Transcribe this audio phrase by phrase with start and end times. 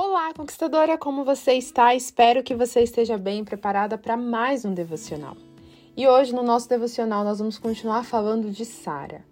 [0.00, 1.92] Olá, conquistadora, como você está?
[1.92, 5.36] Espero que você esteja bem preparada para mais um devocional.
[5.96, 9.24] E hoje, no nosso devocional, nós vamos continuar falando de Sara.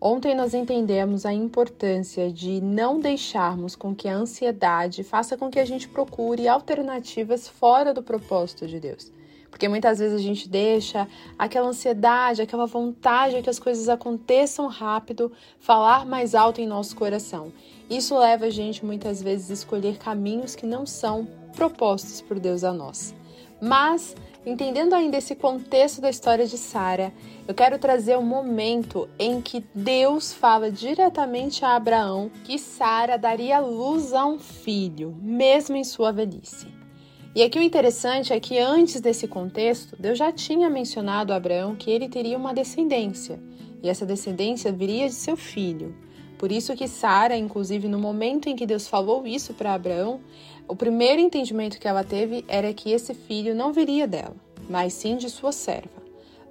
[0.00, 5.60] Ontem nós entendemos a importância de não deixarmos com que a ansiedade faça com que
[5.60, 9.12] a gente procure alternativas fora do propósito de Deus.
[9.50, 11.08] Porque muitas vezes a gente deixa
[11.38, 16.94] aquela ansiedade, aquela vontade de que as coisas aconteçam rápido, falar mais alto em nosso
[16.94, 17.52] coração.
[17.88, 21.26] Isso leva a gente muitas vezes a escolher caminhos que não são
[21.56, 23.14] propostos por Deus a nós.
[23.60, 24.14] Mas,
[24.46, 27.12] entendendo ainda esse contexto da história de Sara,
[27.46, 33.58] eu quero trazer um momento em que Deus fala diretamente a Abraão que Sara daria
[33.58, 36.77] luz a um filho, mesmo em sua velhice.
[37.34, 41.76] E aqui o interessante é que antes desse contexto, Deus já tinha mencionado a Abraão
[41.76, 43.38] que ele teria uma descendência,
[43.82, 45.94] e essa descendência viria de seu filho.
[46.38, 50.20] Por isso que Sara, inclusive no momento em que Deus falou isso para Abraão,
[50.66, 54.36] o primeiro entendimento que ela teve era que esse filho não viria dela,
[54.68, 55.98] mas sim de sua serva.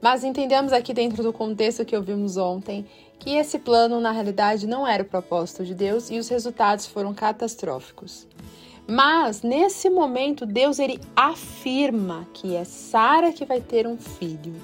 [0.01, 2.85] Mas entendemos aqui dentro do contexto que ouvimos ontem
[3.17, 7.13] que esse plano na realidade não era o propósito de Deus e os resultados foram
[7.13, 8.27] catastróficos.
[8.87, 14.55] Mas nesse momento Deus ele afirma que é Sara que vai ter um filho.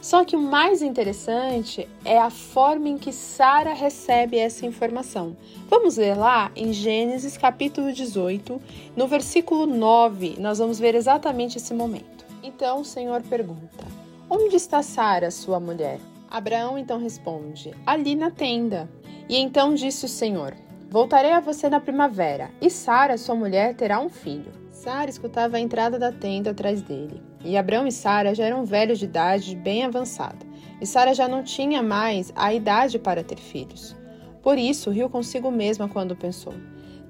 [0.00, 5.34] Só que o mais interessante é a forma em que Sara recebe essa informação.
[5.68, 8.60] Vamos ler lá em Gênesis capítulo 18,
[8.94, 12.24] no versículo 9, nós vamos ver exatamente esse momento.
[12.42, 13.86] Então o Senhor pergunta:
[14.28, 15.98] Onde está Sara, sua mulher?
[16.30, 18.86] Abraão então responde: Ali na tenda.
[19.26, 20.54] E então disse o Senhor:
[20.90, 24.52] Voltarei a você na primavera, e Sara, sua mulher, terá um filho.
[24.70, 27.22] Sara escutava a entrada da tenda atrás dele.
[27.44, 30.46] E Abraão e Sara já eram velhos de idade bem avançada,
[30.80, 33.96] e Sara já não tinha mais a idade para ter filhos.
[34.42, 36.54] Por isso, riu consigo mesma quando pensou: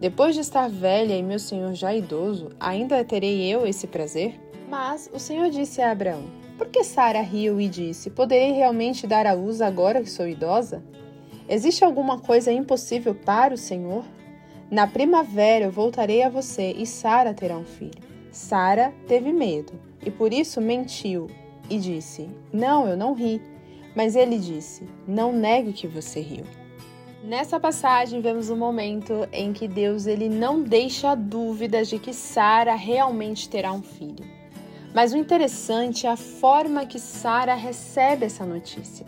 [0.00, 4.40] Depois de estar velha e meu senhor já idoso, ainda terei eu esse prazer?
[4.68, 6.22] Mas o Senhor disse a Abraão:
[6.56, 10.82] Por que Sara riu e disse: Poderei realmente dar à luz agora que sou idosa?
[11.48, 14.04] Existe alguma coisa impossível para o Senhor?
[14.70, 18.02] Na primavera eu voltarei a você e Sara terá um filho.
[18.32, 19.72] Sara teve medo
[20.04, 21.28] e por isso mentiu
[21.68, 23.40] e disse: Não, eu não ri.
[23.94, 26.44] Mas ele disse: Não negue que você riu.
[27.22, 32.74] Nessa passagem vemos um momento em que Deus ele não deixa dúvidas de que Sara
[32.74, 34.24] realmente terá um filho.
[34.94, 39.06] Mas o interessante é a forma que Sara recebe essa notícia.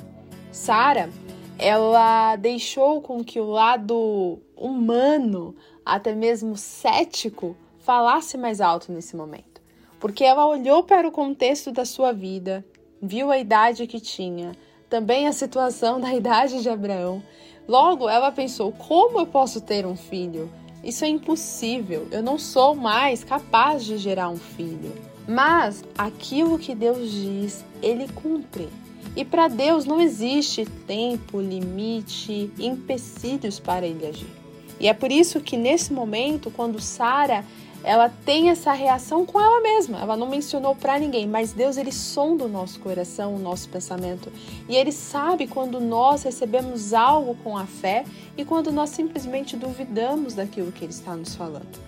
[0.50, 1.10] Sara,
[1.58, 9.56] ela deixou com que o lado humano, até mesmo cético, falasse mais alto nesse momento
[9.98, 12.64] porque ela olhou para o contexto da sua vida,
[13.00, 14.52] viu a idade que tinha,
[14.88, 17.22] também a situação da idade de Abraão.
[17.66, 20.50] Logo, ela pensou: como eu posso ter um filho?
[20.84, 24.92] Isso é impossível, eu não sou mais capaz de gerar um filho.
[25.26, 28.68] Mas aquilo que Deus diz, ele cumpre.
[29.14, 34.32] E para Deus não existe tempo, limite, empecilhos para ele agir.
[34.78, 37.44] E é por isso que nesse momento, quando Sara
[37.86, 40.00] ela tem essa reação com ela mesma.
[40.00, 44.32] Ela não mencionou para ninguém, mas Deus ele sonda o nosso coração, o nosso pensamento,
[44.68, 48.04] e ele sabe quando nós recebemos algo com a fé
[48.36, 51.78] e quando nós simplesmente duvidamos daquilo que ele está nos falando.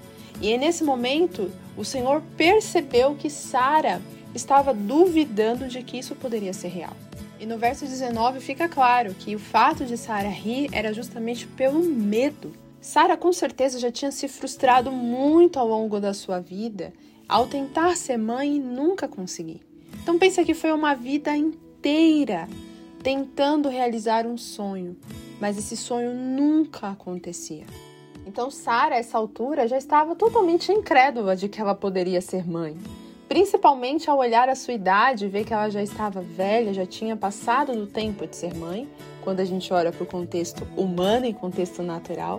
[0.40, 4.00] E nesse momento, o Senhor percebeu que Sara
[4.32, 6.96] estava duvidando de que isso poderia ser real.
[7.41, 11.81] E no verso 19 fica claro que o fato de Sara rir era justamente pelo
[11.82, 16.93] medo Sara com certeza já tinha se frustrado muito ao longo da sua vida
[17.28, 19.60] ao tentar ser mãe e nunca conseguir.
[20.03, 22.48] Então pensa que foi uma vida inteira
[23.03, 24.97] tentando realizar um sonho,
[25.38, 27.66] mas esse sonho nunca acontecia.
[28.27, 32.77] Então Sara, essa altura, já estava totalmente incrédula de que ela poderia ser mãe.
[33.28, 37.15] Principalmente ao olhar a sua idade e ver que ela já estava velha, já tinha
[37.15, 38.89] passado do tempo de ser mãe,
[39.22, 42.39] quando a gente olha para o contexto humano e contexto natural.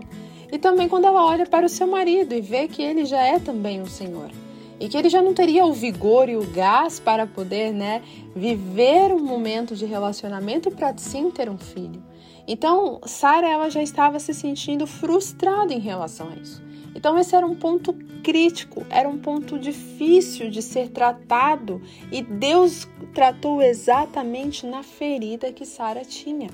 [0.52, 3.38] E também quando ela olha para o seu marido e vê que ele já é
[3.38, 4.32] também um senhor.
[4.80, 8.02] E que ele já não teria o vigor e o gás para poder, né,
[8.36, 12.02] viver um momento de relacionamento para sim ter um filho.
[12.48, 16.69] Então, Sara ela já estava se sentindo frustrada em relação a isso.
[16.96, 17.94] Então, esse era um ponto
[18.24, 21.82] crítico, era um ponto difícil de ser tratado
[22.12, 26.50] e Deus tratou exatamente na ferida que Sara tinha.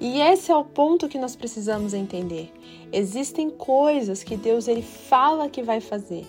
[0.00, 2.52] E esse é o ponto que nós precisamos entender.
[2.92, 6.24] Existem coisas que Deus ele fala que vai fazer,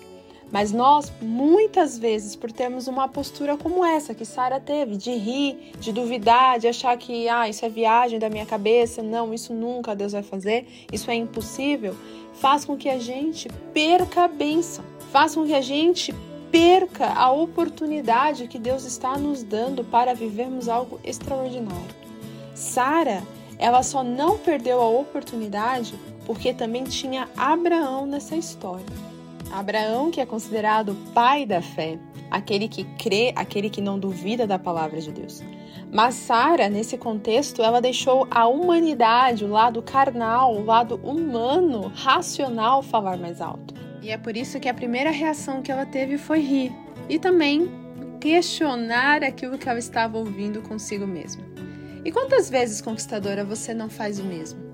[0.52, 5.72] Mas nós, muitas vezes, por termos uma postura como essa que Sara teve, de rir,
[5.78, 9.94] de duvidar, de achar que ah, isso é viagem da minha cabeça, não, isso nunca
[9.94, 11.94] Deus vai fazer, isso é impossível,
[12.34, 16.12] faz com que a gente perca a bênção, faz com que a gente
[16.50, 22.00] perca a oportunidade que Deus está nos dando para vivermos algo extraordinário.
[22.56, 23.22] Sara,
[23.56, 25.94] ela só não perdeu a oportunidade
[26.26, 28.84] porque também tinha Abraão nessa história.
[29.50, 31.98] Abraão, que é considerado pai da fé,
[32.30, 35.42] aquele que crê, aquele que não duvida da palavra de Deus.
[35.92, 42.80] Mas Sara, nesse contexto, ela deixou a humanidade, o lado carnal, o lado humano, racional
[42.80, 43.74] falar mais alto.
[44.00, 46.72] E é por isso que a primeira reação que ela teve foi rir
[47.08, 47.68] e também
[48.20, 51.42] questionar aquilo que ela estava ouvindo consigo mesma.
[52.04, 54.69] E quantas vezes, conquistadora, você não faz o mesmo?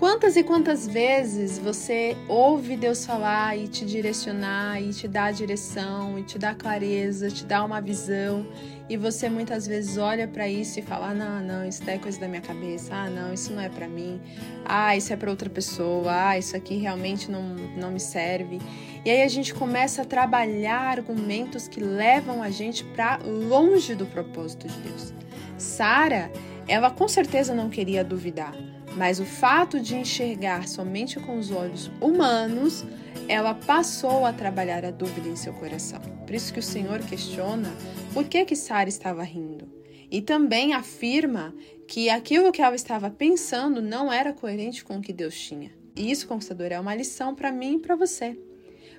[0.00, 6.18] Quantas e quantas vezes você ouve Deus falar e te direcionar e te dar direção
[6.18, 8.46] e te dar clareza, te dar uma visão
[8.88, 12.18] e você muitas vezes olha para isso e fala: ah, "Não, não, isso é coisa
[12.18, 12.94] da minha cabeça.
[12.94, 14.18] Ah, não, isso não é para mim.
[14.64, 16.30] Ah, isso é para outra pessoa.
[16.30, 17.42] Ah, isso aqui realmente não
[17.76, 18.58] não me serve".
[19.04, 24.06] E aí a gente começa a trabalhar argumentos que levam a gente para longe do
[24.06, 25.12] propósito de Deus.
[25.58, 26.32] Sara,
[26.66, 28.54] ela com certeza não queria duvidar
[28.96, 32.84] mas o fato de enxergar somente com os olhos humanos,
[33.28, 36.00] ela passou a trabalhar a dúvida em seu coração.
[36.26, 37.70] Por isso que o Senhor questiona
[38.12, 39.68] por que que Sara estava rindo.
[40.10, 41.54] E também afirma
[41.86, 45.70] que aquilo que ela estava pensando não era coerente com o que Deus tinha.
[45.94, 48.36] E isso, conquistador, é uma lição para mim e para você.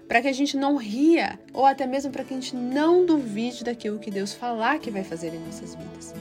[0.08, 3.64] Para que a gente não ria, ou até mesmo para que a gente não duvide
[3.64, 6.14] daquilo que Deus falar que vai fazer em nossas vidas.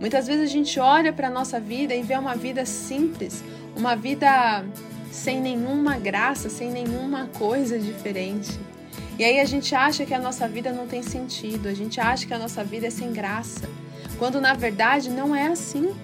[0.00, 3.42] Muitas vezes a gente olha para a nossa vida e vê uma vida simples,
[3.74, 4.64] uma vida
[5.10, 8.58] sem nenhuma graça, sem nenhuma coisa diferente.
[9.18, 12.26] E aí a gente acha que a nossa vida não tem sentido, a gente acha
[12.26, 13.66] que a nossa vida é sem graça,
[14.18, 15.94] quando na verdade não é assim.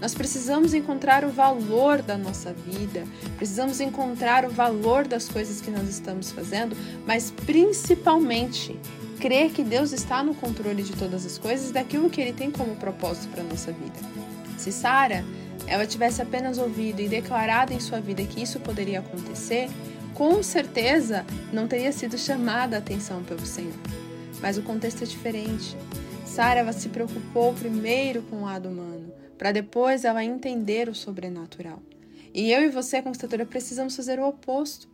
[0.00, 3.04] Nós precisamos encontrar o valor da nossa vida,
[3.36, 8.78] precisamos encontrar o valor das coisas que nós estamos fazendo, mas principalmente
[9.22, 12.50] crer que Deus está no controle de todas as coisas e daquilo que Ele tem
[12.50, 13.94] como propósito para a nossa vida.
[14.58, 15.24] Se Sara
[15.64, 19.70] ela tivesse apenas ouvido e declarado em sua vida que isso poderia acontecer,
[20.12, 23.78] com certeza não teria sido chamada a atenção pelo Senhor.
[24.40, 25.76] Mas o contexto é diferente.
[26.26, 31.80] Sara se preocupou primeiro com o lado humano, para depois ela entender o sobrenatural.
[32.34, 34.88] E eu e você, conquistadora, precisamos fazer o oposto.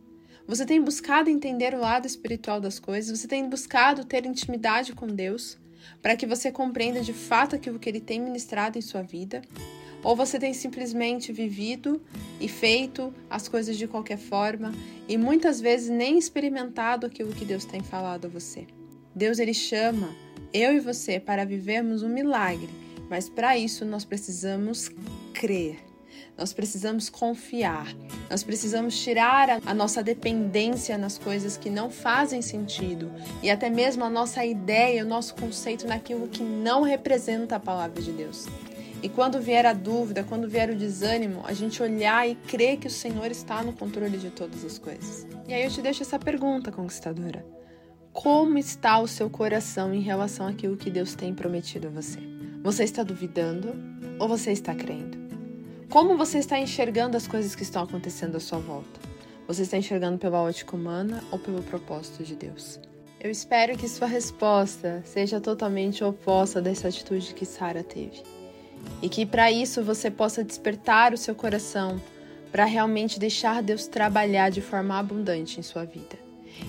[0.49, 3.19] Você tem buscado entender o lado espiritual das coisas?
[3.19, 5.59] Você tem buscado ter intimidade com Deus
[6.01, 9.43] para que você compreenda de fato aquilo que Ele tem ministrado em sua vida?
[10.03, 12.01] Ou você tem simplesmente vivido
[12.41, 14.73] e feito as coisas de qualquer forma
[15.07, 18.65] e muitas vezes nem experimentado aquilo que Deus tem falado a você?
[19.13, 20.09] Deus ele chama
[20.51, 22.69] eu e você para vivermos um milagre,
[23.07, 24.89] mas para isso nós precisamos
[25.31, 25.88] crer.
[26.37, 27.93] Nós precisamos confiar,
[28.29, 33.11] nós precisamos tirar a nossa dependência nas coisas que não fazem sentido
[33.43, 38.01] e até mesmo a nossa ideia, o nosso conceito naquilo que não representa a palavra
[38.01, 38.47] de Deus.
[39.01, 42.87] E quando vier a dúvida, quando vier o desânimo, a gente olhar e crer que
[42.87, 45.25] o Senhor está no controle de todas as coisas.
[45.47, 47.45] E aí eu te deixo essa pergunta, conquistadora:
[48.11, 52.19] Como está o seu coração em relação àquilo que Deus tem prometido a você?
[52.61, 53.73] Você está duvidando
[54.19, 55.18] ou você está crendo?
[55.89, 58.99] Como você está enxergando as coisas que estão acontecendo à sua volta?
[59.47, 62.79] Você está enxergando pela ótica humana ou pelo propósito de Deus?
[63.19, 68.21] Eu espero que sua resposta seja totalmente oposta dessa atitude que Sara teve.
[69.01, 71.99] E que para isso você possa despertar o seu coração
[72.51, 76.19] para realmente deixar Deus trabalhar de forma abundante em sua vida.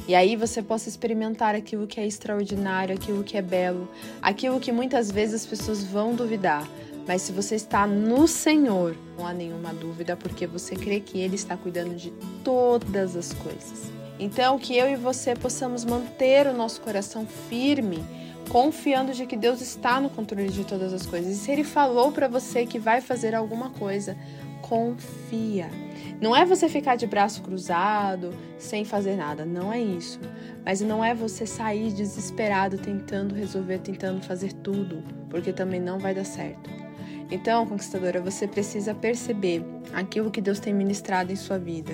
[0.09, 3.87] E aí você possa experimentar aquilo que é extraordinário, aquilo que é belo,
[4.23, 6.67] aquilo que muitas vezes as pessoas vão duvidar,
[7.11, 11.35] mas se você está no Senhor, não há nenhuma dúvida, porque você crê que Ele
[11.35, 12.13] está cuidando de
[12.45, 13.91] todas as coisas.
[14.17, 17.99] Então, que eu e você possamos manter o nosso coração firme,
[18.49, 21.33] confiando de que Deus está no controle de todas as coisas.
[21.33, 24.17] E se Ele falou para você que vai fazer alguma coisa,
[24.63, 25.69] confia.
[26.21, 30.21] Não é você ficar de braço cruzado, sem fazer nada, não é isso.
[30.65, 36.15] Mas não é você sair desesperado tentando resolver, tentando fazer tudo, porque também não vai
[36.15, 36.80] dar certo.
[37.31, 41.93] Então, conquistadora, você precisa perceber aquilo que Deus tem ministrado em sua vida,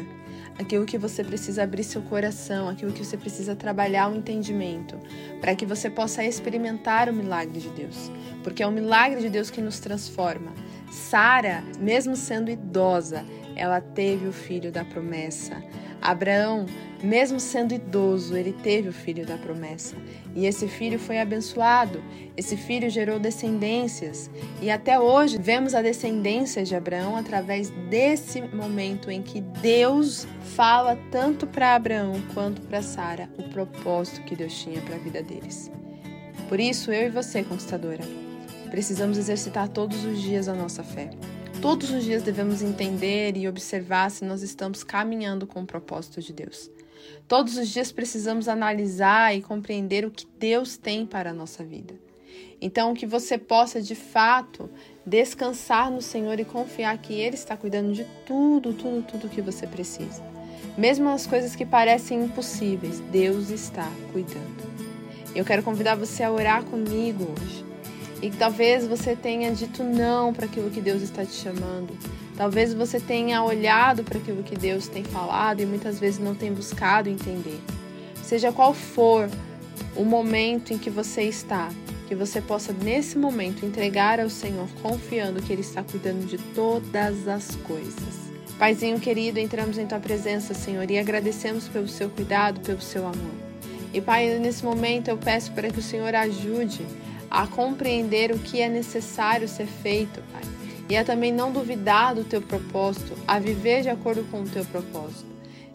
[0.59, 4.99] aquilo que você precisa abrir seu coração, aquilo que você precisa trabalhar o entendimento,
[5.41, 8.11] para que você possa experimentar o milagre de Deus,
[8.43, 10.53] porque é o milagre de Deus que nos transforma.
[10.91, 13.25] Sara, mesmo sendo idosa,
[13.55, 15.63] ela teve o filho da promessa.
[16.07, 16.67] Abraão,
[17.03, 19.97] mesmo sendo idoso, ele teve o filho da promessa.
[20.35, 22.03] E esse filho foi abençoado.
[22.37, 24.31] Esse filho gerou descendências.
[24.63, 30.97] E até hoje vemos a descendência de Abraão através desse momento em que Deus fala
[31.11, 35.71] tanto para Abraão quanto para Sara o propósito que Deus tinha para a vida deles.
[36.49, 38.05] Por isso, eu e você, conquistadora,
[38.71, 41.11] precisamos exercitar todos os dias a nossa fé.
[41.61, 46.33] Todos os dias devemos entender e observar se nós estamos caminhando com o propósito de
[46.33, 46.71] Deus.
[47.27, 51.95] Todos os dias precisamos analisar e compreender o que Deus tem para a nossa vida.
[52.61, 54.71] Então, que você possa de fato
[55.05, 59.67] descansar no Senhor e confiar que Ele está cuidando de tudo, tudo, tudo que você
[59.67, 60.23] precisa.
[60.77, 64.77] Mesmo as coisas que parecem impossíveis, Deus está cuidando.
[65.35, 67.66] Eu quero convidar você a orar comigo hoje.
[68.23, 71.97] E talvez você tenha dito não para aquilo que Deus está te chamando.
[72.37, 76.53] Talvez você tenha olhado para aquilo que Deus tem falado e muitas vezes não tem
[76.53, 77.61] buscado entender.
[78.23, 79.29] Seja qual for
[79.95, 81.71] o momento em que você está,
[82.09, 87.29] que você possa nesse momento entregar ao Senhor, confiando que Ele está cuidando de todas
[87.29, 88.27] as coisas.
[88.59, 93.35] Paizinho querido, entramos em tua presença, Senhor, e agradecemos pelo seu cuidado, pelo seu amor.
[93.93, 96.85] E Pai, nesse momento eu peço para que o Senhor ajude
[97.37, 100.41] a compreender o que é necessário ser feito, Pai.
[100.89, 104.65] E a também não duvidar do teu propósito, a viver de acordo com o teu
[104.65, 105.27] propósito.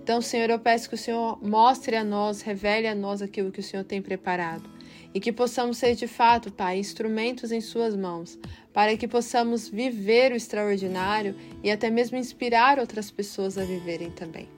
[0.01, 3.60] Então, Senhor, eu peço que o Senhor mostre a nós, revele a nós aquilo que
[3.60, 4.68] o Senhor tem preparado.
[5.13, 8.39] E que possamos ser de fato, Pai, instrumentos em Suas mãos,
[8.74, 14.50] para que possamos viver o extraordinário e até mesmo inspirar outras pessoas a viverem também.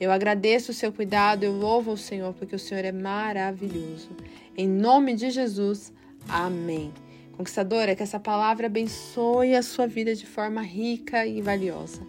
[0.00, 4.08] Eu agradeço o seu cuidado, eu louvo o Senhor, porque o Senhor é maravilhoso.
[4.56, 5.92] Em nome de Jesus,
[6.28, 6.92] Amém.
[7.36, 12.00] Conquistadora, que essa palavra abençoe a sua vida de forma rica e valiosa.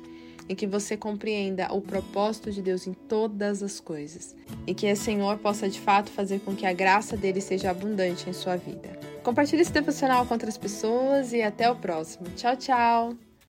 [0.47, 4.33] E que você compreenda o propósito de Deus em todas as coisas.
[4.65, 8.29] E que o Senhor possa de fato fazer com que a graça dele seja abundante
[8.29, 8.97] em sua vida.
[9.23, 12.29] Compartilhe esse devocional com outras pessoas e até o próximo.
[12.37, 13.26] Tchau, tchau!